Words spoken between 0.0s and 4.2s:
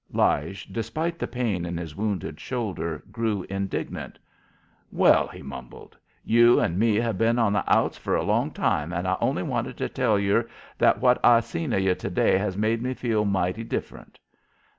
Lige, despite the pain in his wounded shoulder, grew indignant.